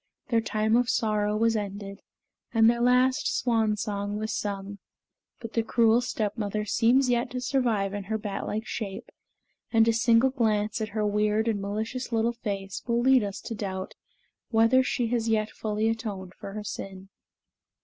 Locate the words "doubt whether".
13.53-14.81